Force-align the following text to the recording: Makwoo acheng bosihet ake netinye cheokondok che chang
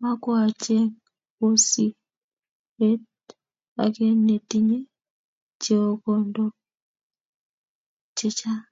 Makwoo 0.00 0.40
acheng 0.46 0.88
bosihet 1.36 3.04
ake 3.84 4.06
netinye 4.26 4.78
cheokondok 5.62 6.54
che 8.16 8.28
chang 8.38 8.66